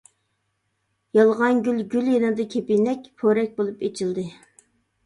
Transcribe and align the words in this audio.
يالغان 1.17 1.61
گۈل 1.67 1.83
گۈل 1.93 2.09
يېنىدا 2.15 2.49
كېپىنەك، 2.55 3.07
پورەك 3.23 3.57
بولۇپ 3.61 3.87
ئېچىلدى. 3.87 4.27